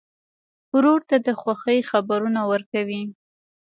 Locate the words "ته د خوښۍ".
1.09-1.79